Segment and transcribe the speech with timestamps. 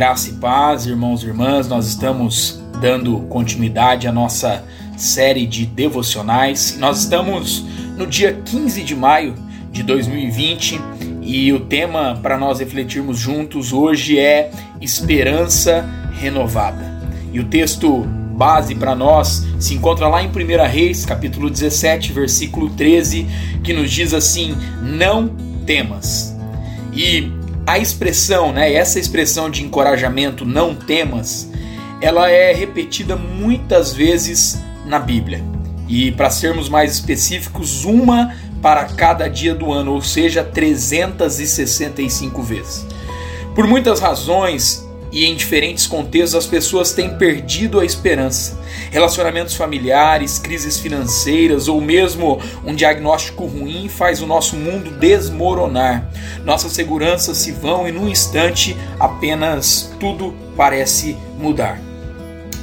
[0.00, 4.64] Graça e paz, irmãos e irmãs, nós estamos dando continuidade à nossa
[4.96, 6.78] série de devocionais.
[6.78, 7.66] Nós estamos
[7.98, 9.34] no dia 15 de maio
[9.70, 10.80] de 2020
[11.20, 14.50] e o tema para nós refletirmos juntos hoje é
[14.80, 16.98] Esperança Renovada.
[17.30, 17.98] E o texto
[18.34, 23.26] base para nós se encontra lá em 1 Reis, capítulo 17, versículo 13,
[23.62, 25.28] que nos diz assim: Não
[25.66, 26.34] temas.
[26.94, 31.50] E a expressão, né, essa expressão de encorajamento, não temas,
[32.00, 35.44] ela é repetida muitas vezes na Bíblia.
[35.88, 42.86] E para sermos mais específicos, uma para cada dia do ano, ou seja, 365 vezes.
[43.54, 48.58] Por muitas razões, e em diferentes contextos as pessoas têm perdido a esperança.
[48.90, 56.10] Relacionamentos familiares, crises financeiras ou mesmo um diagnóstico ruim faz o nosso mundo desmoronar.
[56.44, 61.80] Nossas seguranças se vão e num instante apenas tudo parece mudar.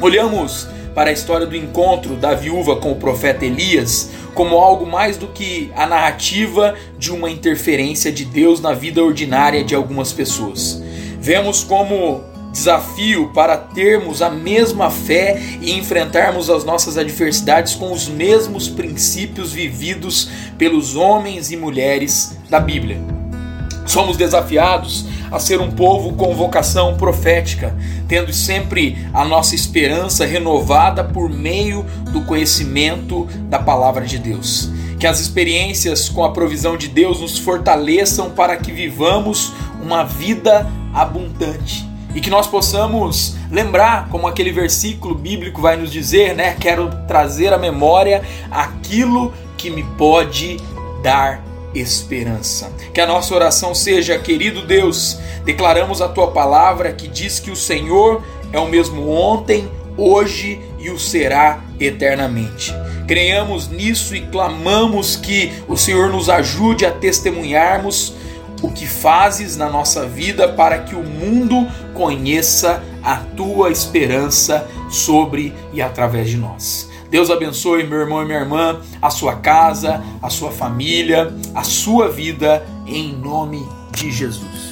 [0.00, 5.16] Olhamos para a história do encontro da viúva com o profeta Elias como algo mais
[5.16, 10.82] do que a narrativa de uma interferência de Deus na vida ordinária de algumas pessoas.
[11.20, 18.06] Vemos como desafio para termos a mesma fé e enfrentarmos as nossas adversidades com os
[18.06, 20.28] mesmos princípios vividos
[20.58, 23.00] pelos homens e mulheres da Bíblia.
[23.86, 27.74] Somos desafiados a ser um povo com vocação profética,
[28.06, 34.70] tendo sempre a nossa esperança renovada por meio do conhecimento da palavra de Deus.
[35.00, 40.70] Que as experiências com a provisão de Deus nos fortaleçam para que vivamos uma vida
[40.94, 46.56] abundante e que nós possamos lembrar, como aquele versículo bíblico vai nos dizer, né?
[46.58, 50.58] Quero trazer à memória aquilo que me pode
[51.02, 51.42] dar
[51.74, 52.70] esperança.
[52.92, 57.56] Que a nossa oração seja, querido Deus, declaramos a tua palavra que diz que o
[57.56, 58.22] Senhor
[58.52, 62.74] é o mesmo ontem, hoje e o será eternamente.
[63.06, 68.14] Creiamos nisso e clamamos que o Senhor nos ajude a testemunharmos
[68.62, 75.52] o que fazes na nossa vida para que o mundo conheça a tua esperança sobre
[75.72, 76.88] e através de nós.
[77.10, 82.08] Deus abençoe meu irmão e minha irmã, a sua casa, a sua família, a sua
[82.08, 84.71] vida, em nome de Jesus.